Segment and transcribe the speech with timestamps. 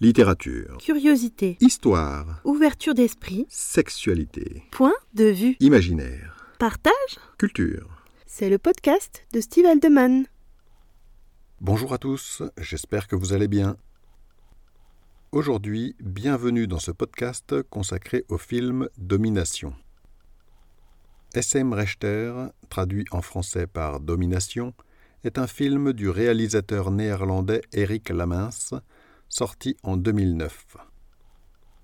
[0.00, 0.76] Littérature.
[0.78, 1.56] Curiosité.
[1.60, 2.40] Histoire.
[2.44, 3.46] Ouverture d'esprit.
[3.48, 4.64] Sexualité.
[4.72, 5.56] Point de vue.
[5.60, 6.52] Imaginaire.
[6.58, 6.92] Partage.
[7.38, 8.02] Culture.
[8.26, 10.24] C'est le podcast de Steve Aldeman.
[11.60, 13.76] Bonjour à tous, j'espère que vous allez bien.
[15.30, 19.74] Aujourd'hui, bienvenue dans ce podcast consacré au film Domination.
[21.34, 21.72] S.M.
[21.72, 22.32] Rechter,
[22.68, 24.74] traduit en français par Domination,
[25.22, 28.74] est un film du réalisateur néerlandais Eric Lamens,
[29.28, 30.76] sorti en 2009.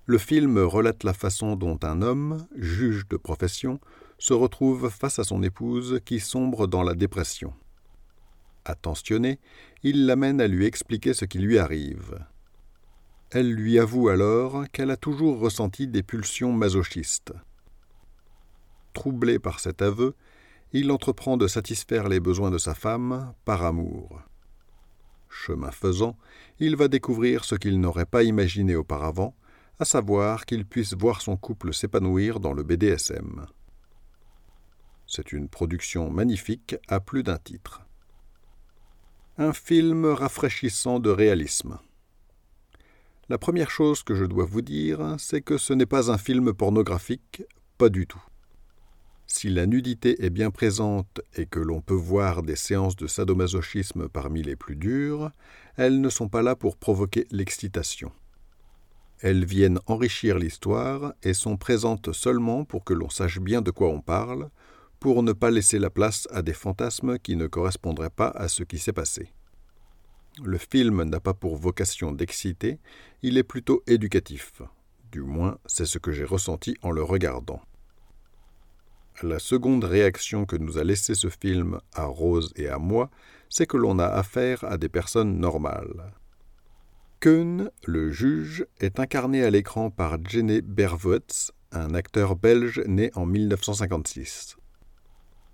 [0.05, 3.79] Le film relate la façon dont un homme, juge de profession,
[4.17, 7.53] se retrouve face à son épouse qui sombre dans la dépression.
[8.65, 9.39] Attentionné,
[9.83, 12.23] il l'amène à lui expliquer ce qui lui arrive.
[13.31, 17.33] Elle lui avoue alors qu'elle a toujours ressenti des pulsions masochistes.
[18.93, 20.15] Troublé par cet aveu,
[20.73, 24.21] il entreprend de satisfaire les besoins de sa femme par amour.
[25.31, 26.17] Chemin faisant,
[26.59, 29.33] il va découvrir ce qu'il n'aurait pas imaginé auparavant,
[29.79, 33.47] à savoir qu'il puisse voir son couple s'épanouir dans le BDSM.
[35.07, 37.81] C'est une production magnifique à plus d'un titre.
[39.37, 41.79] Un film rafraîchissant de réalisme.
[43.29, 46.53] La première chose que je dois vous dire, c'est que ce n'est pas un film
[46.53, 47.43] pornographique,
[47.77, 48.23] pas du tout.
[49.33, 54.09] Si la nudité est bien présente et que l'on peut voir des séances de sadomasochisme
[54.09, 55.31] parmi les plus dures,
[55.77, 58.11] elles ne sont pas là pour provoquer l'excitation.
[59.21, 63.87] Elles viennent enrichir l'histoire et sont présentes seulement pour que l'on sache bien de quoi
[63.87, 64.49] on parle,
[64.99, 68.63] pour ne pas laisser la place à des fantasmes qui ne correspondraient pas à ce
[68.63, 69.31] qui s'est passé.
[70.43, 72.79] Le film n'a pas pour vocation d'exciter,
[73.23, 74.61] il est plutôt éducatif.
[75.09, 77.61] Du moins, c'est ce que j'ai ressenti en le regardant.
[79.23, 83.09] La seconde réaction que nous a laissé ce film à Rose et à moi,
[83.49, 86.13] c'est que l'on a affaire à des personnes normales.
[87.19, 93.27] Keun, le juge, est incarné à l'écran par Jenny Berwetz, un acteur belge né en
[93.27, 94.57] 1956.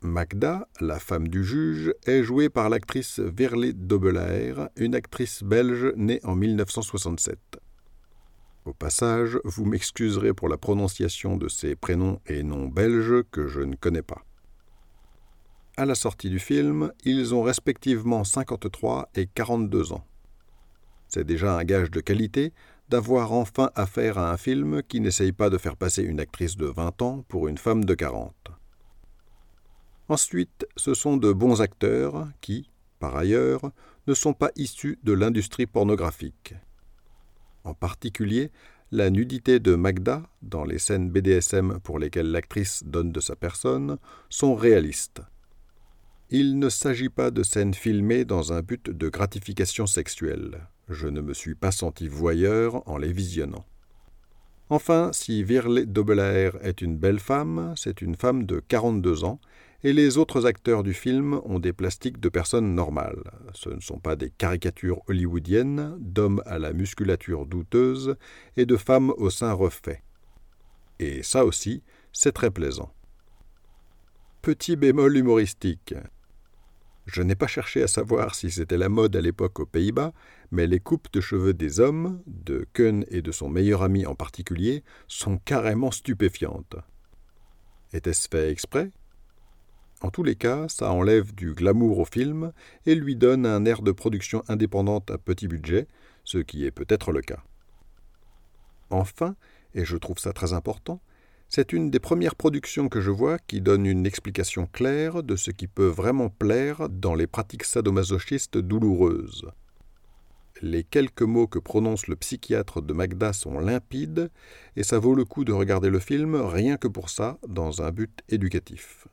[0.02, 6.22] Magda, la femme du juge, est jouée par l'actrice Verle Dobelaer, une actrice belge née
[6.24, 7.38] en 1967.
[8.68, 13.62] Au passage, vous m'excuserez pour la prononciation de ces prénoms et noms belges que je
[13.62, 14.26] ne connais pas.
[15.78, 20.04] À la sortie du film, ils ont respectivement 53 et 42 ans.
[21.08, 22.52] C'est déjà un gage de qualité
[22.90, 26.66] d'avoir enfin affaire à un film qui n'essaye pas de faire passer une actrice de
[26.66, 28.34] 20 ans pour une femme de 40.
[30.10, 32.70] Ensuite, ce sont de bons acteurs qui,
[33.00, 33.62] par ailleurs,
[34.08, 36.56] ne sont pas issus de l'industrie pornographique.
[37.68, 38.50] En particulier,
[38.92, 43.98] la nudité de Magda, dans les scènes BDSM pour lesquelles l'actrice donne de sa personne,
[44.30, 45.22] sont réalistes.
[46.30, 50.62] Il ne s'agit pas de scènes filmées dans un but de gratification sexuelle.
[50.88, 53.66] Je ne me suis pas senti voyeur en les visionnant.
[54.70, 59.42] Enfin, si Virle Dobelaer est une belle femme, c'est une femme de 42 ans,
[59.84, 63.24] et les autres acteurs du film ont des plastiques de personnes normales.
[63.54, 68.16] Ce ne sont pas des caricatures hollywoodiennes d'hommes à la musculature douteuse
[68.56, 70.04] et de femmes au sein refait.
[71.00, 72.92] Et ça aussi, c'est très plaisant.
[74.42, 75.94] Petit bémol humoristique.
[77.06, 80.12] Je n'ai pas cherché à savoir si c'était la mode à l'époque aux Pays-Bas,
[80.52, 84.16] mais les coupes de cheveux des hommes, de Keun et de son meilleur ami en
[84.16, 86.76] particulier, sont carrément stupéfiantes.
[87.94, 88.92] Était-ce fait exprès?
[90.02, 92.52] En tous les cas, ça enlève du glamour au film
[92.86, 95.88] et lui donne un air de production indépendante à petit budget,
[96.24, 97.44] ce qui est peut-être le cas.
[98.92, 99.36] Enfin,
[99.74, 101.02] et je trouve ça très important,
[101.50, 105.50] c'est une des premières productions que je vois qui donne une explication claire de ce
[105.50, 109.48] qui peut vraiment plaire dans les pratiques sadomasochistes douloureuses.
[110.62, 114.30] Les quelques mots que prononce le psychiatre de Magda sont limpides,
[114.76, 117.92] et ça vaut le coup de regarder le film rien que pour ça, dans un
[117.92, 119.08] but éducatif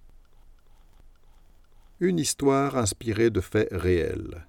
[2.01, 4.47] une histoire inspirée de faits réels.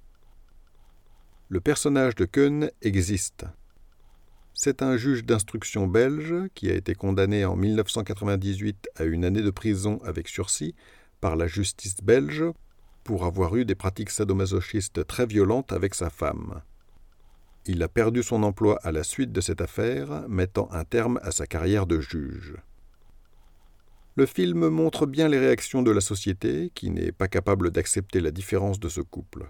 [1.49, 3.45] Le personnage de Keun existe.
[4.53, 9.51] C'est un juge d'instruction belge qui a été condamné en 1998 à une année de
[9.51, 10.73] prison avec sursis
[11.21, 12.45] par la justice belge
[13.03, 16.61] pour avoir eu des pratiques sadomasochistes très violentes avec sa femme.
[17.67, 21.31] Il a perdu son emploi à la suite de cette affaire, mettant un terme à
[21.31, 22.55] sa carrière de juge.
[24.17, 28.31] Le film montre bien les réactions de la société, qui n'est pas capable d'accepter la
[28.31, 29.45] différence de ce couple.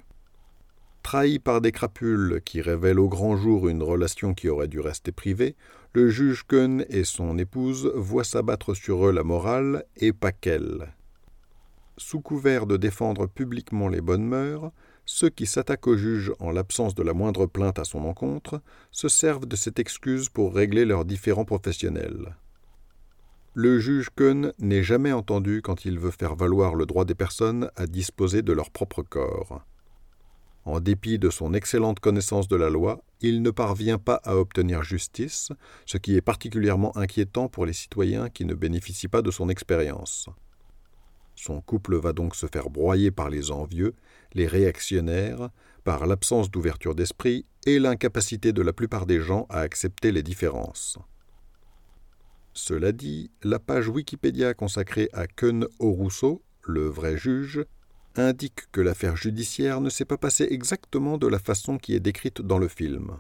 [1.04, 5.12] Trahi par des crapules qui révèlent au grand jour une relation qui aurait dû rester
[5.12, 5.56] privée,
[5.94, 10.96] le juge Keun et son épouse voient s'abattre sur eux la morale et pas qu'elle.
[11.98, 14.72] Sous couvert de défendre publiquement les bonnes mœurs,
[15.06, 19.10] ceux qui s'attaquent au juge en l'absence de la moindre plainte à son encontre se
[19.10, 22.36] servent de cette excuse pour régler leurs différends professionnels.
[23.58, 27.72] Le juge Kuhn n'est jamais entendu quand il veut faire valoir le droit des personnes
[27.78, 29.64] à disposer de leur propre corps.
[30.66, 34.84] En dépit de son excellente connaissance de la loi, il ne parvient pas à obtenir
[34.84, 35.54] justice,
[35.86, 40.28] ce qui est particulièrement inquiétant pour les citoyens qui ne bénéficient pas de son expérience.
[41.36, 43.94] Son couple va donc se faire broyer par les envieux,
[44.34, 45.50] les réactionnaires,
[45.86, 51.00] par l'absence d'ouverture d'esprit et l'incapacité de la plupart des gens à accepter les différences.
[52.58, 57.66] Cela dit, la page Wikipédia consacrée à Keun Rousseau, le vrai juge,
[58.16, 62.42] indique que l'affaire judiciaire ne s'est pas passée exactement de la façon qui est décrite
[62.42, 63.18] dans le film.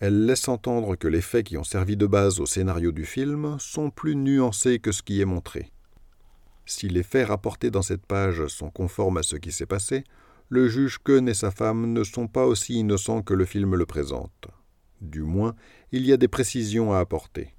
[0.00, 3.56] Elle laisse entendre que les faits qui ont servi de base au scénario du film
[3.60, 5.70] sont plus nuancés que ce qui est montré.
[6.64, 10.04] Si les faits rapportés dans cette page sont conformes à ce qui s'est passé,
[10.48, 13.84] le juge Keun et sa femme ne sont pas aussi innocents que le film le
[13.84, 14.48] présente.
[15.02, 15.54] Du moins,
[15.92, 17.54] il y a des précisions à apporter.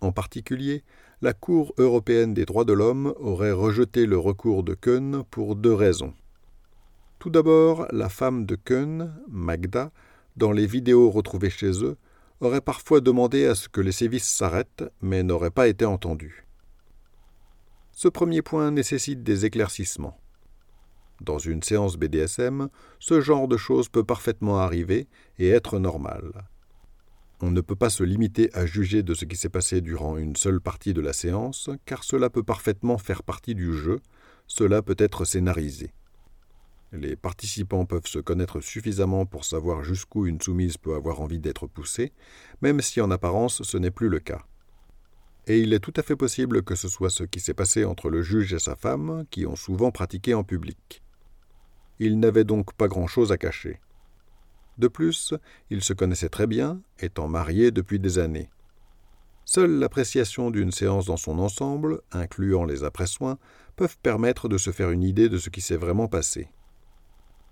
[0.00, 0.82] En particulier,
[1.20, 5.74] la Cour européenne des droits de l'homme aurait rejeté le recours de Keun pour deux
[5.74, 6.14] raisons.
[7.18, 9.92] Tout d'abord, la femme de Keun, Magda,
[10.36, 11.98] dans les vidéos retrouvées chez eux,
[12.40, 16.46] aurait parfois demandé à ce que les sévices s'arrêtent, mais n'aurait pas été entendue.
[17.92, 20.18] Ce premier point nécessite des éclaircissements.
[21.20, 25.06] Dans une séance BDSM, ce genre de choses peut parfaitement arriver
[25.38, 26.46] et être normal.
[27.40, 30.36] On ne peut pas se limiter à juger de ce qui s'est passé durant une
[30.36, 34.00] seule partie de la séance, car cela peut parfaitement faire partie du jeu,
[34.46, 35.92] cela peut être scénarisé.
[36.92, 41.66] Les participants peuvent se connaître suffisamment pour savoir jusqu'où une soumise peut avoir envie d'être
[41.66, 42.12] poussée,
[42.62, 44.44] même si en apparence ce n'est plus le cas
[45.50, 48.08] et il est tout à fait possible que ce soit ce qui s'est passé entre
[48.08, 51.02] le juge et sa femme, qui ont souvent pratiqué en public.
[51.98, 53.80] Ils n'avaient donc pas grand-chose à cacher.
[54.80, 55.34] De plus,
[55.68, 58.48] ils se connaissaient très bien, étant mariés depuis des années.
[59.44, 63.36] Seule l'appréciation d'une séance dans son ensemble, incluant les après-soins,
[63.76, 66.48] peuvent permettre de se faire une idée de ce qui s'est vraiment passé.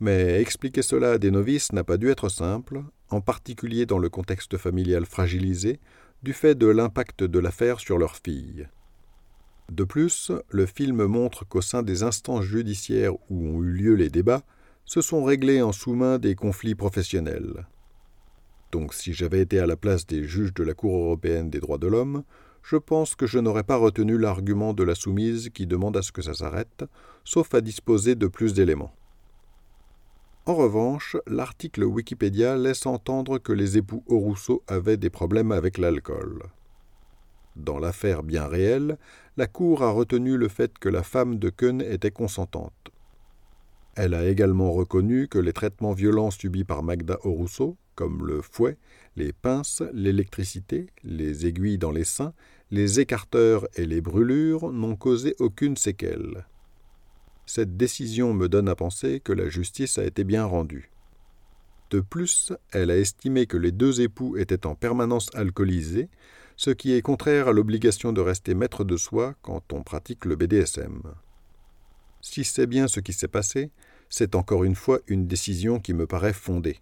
[0.00, 4.08] Mais expliquer cela à des novices n'a pas dû être simple, en particulier dans le
[4.08, 5.80] contexte familial fragilisé,
[6.22, 8.68] du fait de l'impact de l'affaire sur leur fille.
[9.70, 14.08] De plus, le film montre qu'au sein des instances judiciaires où ont eu lieu les
[14.08, 14.44] débats,
[14.88, 17.66] se sont réglés en sous-main des conflits professionnels.
[18.72, 21.76] Donc si j'avais été à la place des juges de la Cour européenne des droits
[21.76, 22.24] de l'homme,
[22.62, 26.10] je pense que je n'aurais pas retenu l'argument de la soumise qui demande à ce
[26.10, 26.84] que ça s'arrête,
[27.22, 28.94] sauf à disposer de plus d'éléments.
[30.46, 36.44] En revanche, l'article Wikipédia laisse entendre que les époux Rousseau avaient des problèmes avec l'alcool.
[37.56, 38.96] Dans l'affaire bien réelle,
[39.36, 42.72] la Cour a retenu le fait que la femme de Keun était consentante.
[44.00, 48.76] Elle a également reconnu que les traitements violents subis par Magda Rousseau, comme le fouet,
[49.16, 52.32] les pinces, l'électricité, les aiguilles dans les seins,
[52.70, 56.46] les écarteurs et les brûlures, n'ont causé aucune séquelle.
[57.44, 60.92] Cette décision me donne à penser que la justice a été bien rendue.
[61.90, 66.08] De plus, elle a estimé que les deux époux étaient en permanence alcoolisés,
[66.54, 70.36] ce qui est contraire à l'obligation de rester maître de soi quand on pratique le
[70.36, 71.02] BDSM.
[72.20, 73.70] Si c'est bien ce qui s'est passé,
[74.08, 76.80] c'est encore une fois une décision qui me paraît fondée.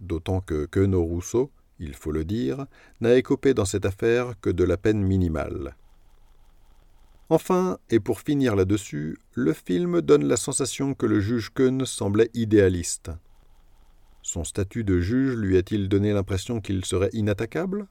[0.00, 2.66] D'autant que Queneau Rousseau, il faut le dire,
[3.00, 5.76] n'a écopé dans cette affaire que de la peine minimale.
[7.30, 12.30] Enfin, et pour finir là-dessus, le film donne la sensation que le juge Keun semblait
[12.34, 13.10] idéaliste.
[14.22, 17.86] Son statut de juge lui a-t-il donné l'impression qu'il serait inattaquable?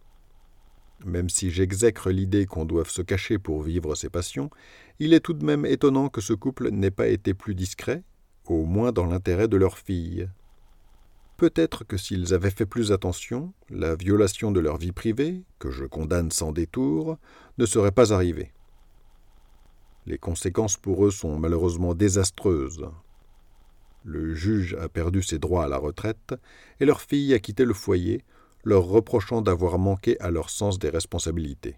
[1.05, 4.49] Même si j'exècre l'idée qu'on doive se cacher pour vivre ses passions,
[4.99, 8.03] il est tout de même étonnant que ce couple n'ait pas été plus discret,
[8.45, 10.29] au moins dans l'intérêt de leur fille.
[11.37, 15.83] Peut-être que s'ils avaient fait plus attention, la violation de leur vie privée, que je
[15.83, 17.17] condamne sans détour,
[17.57, 18.53] ne serait pas arrivée.
[20.05, 22.87] Les conséquences pour eux sont malheureusement désastreuses.
[24.05, 26.35] Le juge a perdu ses droits à la retraite
[26.79, 28.23] et leur fille a quitté le foyer,
[28.63, 31.75] leur reprochant d'avoir manqué à leur sens des responsabilités.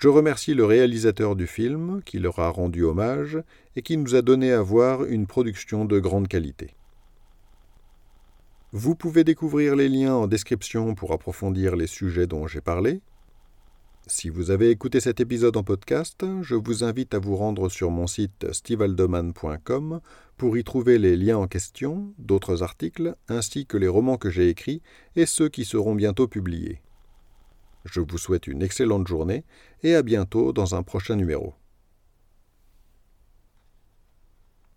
[0.00, 3.38] Je remercie le réalisateur du film qui leur a rendu hommage
[3.76, 6.74] et qui nous a donné à voir une production de grande qualité.
[8.72, 13.02] Vous pouvez découvrir les liens en description pour approfondir les sujets dont j'ai parlé.
[14.06, 17.90] Si vous avez écouté cet épisode en podcast, je vous invite à vous rendre sur
[17.90, 20.00] mon site stevaldoman.com
[20.40, 24.48] pour y trouver les liens en question, d'autres articles, ainsi que les romans que j'ai
[24.48, 24.80] écrits
[25.14, 26.80] et ceux qui seront bientôt publiés.
[27.84, 29.44] Je vous souhaite une excellente journée
[29.82, 31.52] et à bientôt dans un prochain numéro.